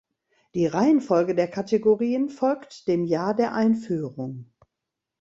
Die 0.55 0.65
Reihenfolge 0.65 1.35
der 1.35 1.47
Kategorien 1.47 2.29
folgt 2.29 2.87
dem 2.87 3.05
Jahr 3.05 3.35
der 3.35 3.53
Einführung. 3.53 4.51